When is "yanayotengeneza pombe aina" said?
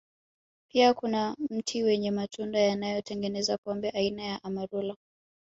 2.59-4.23